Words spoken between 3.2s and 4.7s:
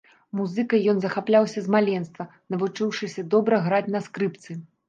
добра граць на скрыпцы.